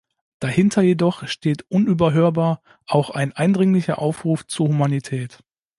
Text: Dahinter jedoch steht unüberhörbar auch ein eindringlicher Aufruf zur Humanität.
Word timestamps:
Dahinter 0.39 0.81
jedoch 0.81 1.27
steht 1.27 1.63
unüberhörbar 1.69 2.63
auch 2.87 3.11
ein 3.11 3.33
eindringlicher 3.33 3.99
Aufruf 3.99 4.47
zur 4.47 4.69
Humanität. 4.69 5.43